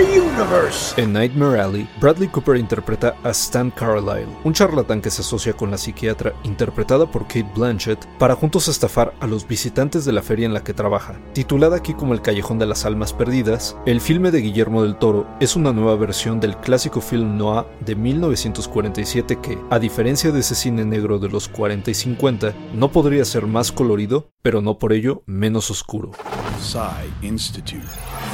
universe. 0.00 1.00
En 1.00 1.12
Nightmare 1.12 1.60
Alley, 1.60 1.88
Bradley 2.00 2.28
Cooper 2.28 2.56
interpreta 2.56 3.14
a 3.22 3.30
Stan 3.30 3.70
Carlyle, 3.70 4.26
un 4.42 4.54
charlatán 4.54 5.00
que 5.00 5.10
se 5.10 5.22
asocia 5.22 5.52
con 5.52 5.70
la 5.70 5.78
psiquiatra 5.78 6.32
interpretada 6.42 7.06
por 7.06 7.28
Kate 7.28 7.46
Blanchett 7.54 8.04
para 8.18 8.34
juntos 8.34 8.66
estafar 8.66 9.14
a 9.20 9.26
los 9.28 9.46
visitantes 9.46 10.04
de 10.04 10.12
la 10.12 10.22
feria 10.22 10.46
en 10.46 10.54
la 10.54 10.64
que 10.64 10.74
trabaja. 10.74 11.14
Titulada 11.32 11.76
aquí 11.76 11.94
como 11.94 12.14
El 12.14 12.22
Callejón 12.22 12.58
de 12.58 12.66
las 12.66 12.84
Almas 12.84 13.12
Perdidas, 13.12 13.76
el 13.86 14.00
filme 14.00 14.32
de 14.32 14.40
Guillermo 14.40 14.82
del 14.82 14.96
Toro 14.96 15.28
es 15.38 15.54
una 15.54 15.72
nueva 15.72 15.94
versión 15.94 16.40
del 16.40 16.56
clásico 16.56 17.00
film 17.00 17.36
noir 17.36 17.66
de 17.80 17.94
1947 17.94 19.38
que, 19.40 19.58
a 19.70 19.78
diferencia 19.78 20.32
de 20.32 20.40
ese 20.40 20.56
cine 20.56 20.84
negro 20.84 21.20
de 21.20 21.28
los 21.28 21.46
40 21.48 21.90
y 21.90 21.94
50, 21.94 22.52
no 22.74 22.90
podría 22.90 23.24
ser 23.24 23.46
más 23.46 23.70
colorido, 23.70 24.30
pero 24.42 24.60
no 24.60 24.78
por 24.78 24.92
ello 24.92 25.22
menos 25.26 25.51
oscuro. 25.56 26.12
Institute. 27.22 27.88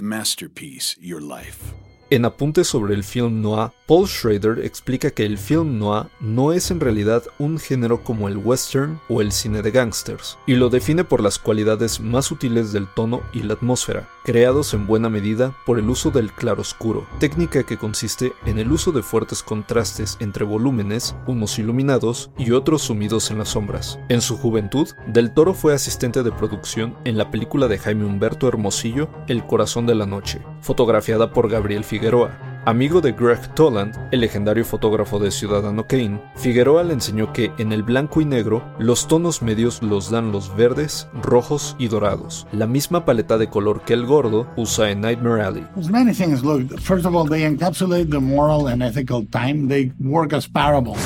Masterpiece 0.00 0.96
Your 1.00 1.20
Life. 1.20 1.71
En 2.12 2.26
apuntes 2.26 2.68
sobre 2.68 2.92
el 2.92 3.04
film 3.04 3.40
noir, 3.40 3.70
Paul 3.86 4.06
Schrader 4.06 4.66
explica 4.66 5.10
que 5.10 5.24
el 5.24 5.38
film 5.38 5.78
noir 5.78 6.08
no 6.20 6.52
es 6.52 6.70
en 6.70 6.78
realidad 6.78 7.22
un 7.38 7.58
género 7.58 8.04
como 8.04 8.28
el 8.28 8.36
western 8.36 9.00
o 9.08 9.22
el 9.22 9.32
cine 9.32 9.62
de 9.62 9.70
gangsters, 9.70 10.36
y 10.46 10.56
lo 10.56 10.68
define 10.68 11.04
por 11.04 11.22
las 11.22 11.38
cualidades 11.38 12.00
más 12.00 12.26
sutiles 12.26 12.70
del 12.70 12.86
tono 12.86 13.22
y 13.32 13.42
la 13.42 13.54
atmósfera, 13.54 14.10
creados 14.24 14.74
en 14.74 14.86
buena 14.86 15.08
medida 15.08 15.56
por 15.64 15.78
el 15.78 15.88
uso 15.88 16.10
del 16.10 16.30
claroscuro, 16.32 17.06
técnica 17.18 17.62
que 17.62 17.78
consiste 17.78 18.34
en 18.44 18.58
el 18.58 18.70
uso 18.70 18.92
de 18.92 19.02
fuertes 19.02 19.42
contrastes 19.42 20.18
entre 20.20 20.44
volúmenes, 20.44 21.16
unos 21.26 21.58
iluminados 21.58 22.30
y 22.36 22.50
otros 22.50 22.82
sumidos 22.82 23.30
en 23.30 23.38
las 23.38 23.48
sombras. 23.48 23.98
En 24.10 24.20
su 24.20 24.36
juventud, 24.36 24.86
Del 25.06 25.32
Toro 25.32 25.54
fue 25.54 25.72
asistente 25.72 26.22
de 26.22 26.32
producción 26.32 26.94
en 27.06 27.16
la 27.16 27.30
película 27.30 27.68
de 27.68 27.78
Jaime 27.78 28.04
Humberto 28.04 28.48
Hermosillo, 28.48 29.08
El 29.28 29.46
corazón 29.46 29.86
de 29.86 29.94
la 29.94 30.04
noche, 30.04 30.42
fotografiada 30.62 31.30
por 31.32 31.50
Gabriel 31.50 31.84
Figueroa 31.84 32.52
Amigo 32.64 33.00
de 33.00 33.10
Greg 33.10 33.40
Toland, 33.56 33.92
el 34.12 34.20
legendario 34.20 34.64
fotógrafo 34.64 35.18
de 35.18 35.32
Ciudadano 35.32 35.88
Kane, 35.88 36.22
Figueroa 36.36 36.84
le 36.84 36.92
enseñó 36.92 37.32
que 37.32 37.50
en 37.58 37.72
el 37.72 37.82
blanco 37.82 38.20
y 38.20 38.24
negro 38.24 38.62
los 38.78 39.08
tonos 39.08 39.42
medios 39.42 39.82
los 39.82 40.12
dan 40.12 40.30
los 40.30 40.54
verdes, 40.54 41.08
rojos 41.22 41.74
y 41.80 41.88
dorados, 41.88 42.46
la 42.52 42.68
misma 42.68 43.04
paleta 43.04 43.36
de 43.36 43.48
color 43.48 43.82
que 43.82 43.94
el 43.94 44.06
gordo 44.06 44.46
usa 44.56 44.92
en 44.92 45.00
Nightmare 45.00 45.42
Alley. 45.42 45.66
many 45.90 46.14
things. 46.14 46.44
Look, 46.44 46.78
first 46.78 47.04
of 47.04 47.16
all, 47.16 47.28
they 47.28 47.42
encapsulate 47.42 48.10
the 48.10 48.20
moral 48.20 48.68
and 48.68 48.80
ethical 48.80 49.26
time. 49.26 49.66
They 49.66 49.90
work 49.98 50.32
as 50.32 50.46
parables, 50.46 51.00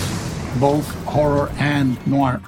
both 0.60 0.84
horror 1.06 1.48
and 1.58 1.96
noir. 2.06 2.42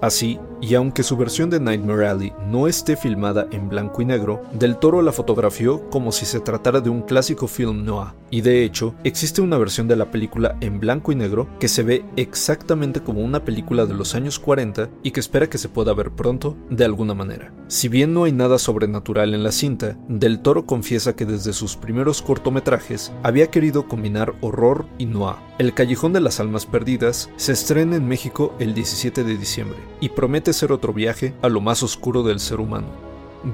Así, 0.00 0.38
y 0.60 0.74
aunque 0.74 1.02
su 1.02 1.16
versión 1.16 1.50
de 1.50 1.60
Nightmare 1.60 2.08
Alley 2.08 2.32
no 2.48 2.66
esté 2.66 2.96
filmada 2.96 3.46
en 3.50 3.68
blanco 3.68 4.02
y 4.02 4.04
negro, 4.04 4.42
Del 4.52 4.76
Toro 4.78 5.02
la 5.02 5.12
fotografió 5.12 5.88
como 5.90 6.12
si 6.12 6.26
se 6.26 6.40
tratara 6.40 6.80
de 6.80 6.90
un 6.90 7.02
clásico 7.02 7.46
film 7.46 7.84
noir, 7.84 8.08
y 8.30 8.40
de 8.40 8.64
hecho, 8.64 8.94
existe 9.04 9.40
una 9.40 9.58
versión 9.58 9.86
de 9.88 9.96
la 9.96 10.10
película 10.10 10.56
en 10.60 10.80
blanco 10.80 11.12
y 11.12 11.14
negro 11.14 11.48
que 11.60 11.68
se 11.68 11.82
ve 11.82 12.04
exactamente 12.16 13.00
como 13.00 13.20
una 13.20 13.44
película 13.44 13.86
de 13.86 13.94
los 13.94 14.14
años 14.14 14.38
40 14.38 14.88
y 15.02 15.12
que 15.12 15.20
espera 15.20 15.48
que 15.48 15.58
se 15.58 15.68
pueda 15.68 15.94
ver 15.94 16.10
pronto 16.10 16.56
de 16.70 16.84
alguna 16.84 17.14
manera. 17.14 17.52
Si 17.68 17.88
bien 17.88 18.12
no 18.12 18.24
hay 18.24 18.32
nada 18.32 18.58
sobrenatural 18.58 19.34
en 19.34 19.42
la 19.42 19.52
cinta, 19.52 19.96
Del 20.08 20.40
Toro 20.40 20.66
confiesa 20.66 21.14
que 21.14 21.26
desde 21.26 21.52
sus 21.52 21.76
primeros 21.76 22.22
cortometrajes 22.22 23.12
había 23.22 23.50
querido 23.50 23.86
combinar 23.86 24.34
horror 24.40 24.86
y 24.98 25.06
noir. 25.06 25.36
El 25.58 25.72
Callejón 25.72 26.12
de 26.12 26.20
las 26.20 26.38
Almas 26.38 26.66
Perdidas 26.66 27.30
se 27.36 27.52
estrena 27.52 27.96
en 27.96 28.06
México 28.06 28.54
el 28.58 28.74
17 28.74 29.24
de 29.24 29.36
diciembre 29.38 29.78
y 30.00 30.10
promete 30.46 30.60
ser 30.60 30.70
otro 30.70 30.92
viaje 30.92 31.34
a 31.42 31.48
lo 31.48 31.60
más 31.60 31.82
oscuro 31.82 32.22
del 32.22 32.38
ser 32.38 32.60
humano. 32.60 32.86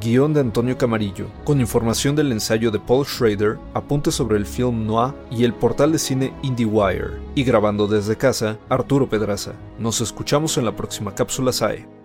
Guión 0.03 0.35
de 0.35 0.41
Antonio 0.41 0.77
Camarillo, 0.77 1.27
con 1.45 1.59
información 1.59 2.15
del 2.15 2.33
ensayo 2.33 2.71
de 2.71 2.79
Paul 2.79 3.07
Schrader, 3.07 3.59
apuntes 3.73 4.15
sobre 4.15 4.37
el 4.37 4.45
film 4.45 4.87
Noir 4.87 5.15
y 5.31 5.45
el 5.45 5.55
portal 5.55 5.93
de 5.93 5.99
cine 5.99 6.35
IndieWire. 6.43 7.19
Y 7.35 7.45
grabando 7.45 7.87
desde 7.87 8.17
casa, 8.17 8.59
Arturo 8.69 9.09
Pedraza. 9.09 9.53
Nos 9.79 10.03
escuchamos 10.03 10.59
en 10.59 10.67
la 10.67 10.77
próxima 10.77 11.15
cápsula 11.15 11.53
SAE. 11.53 12.02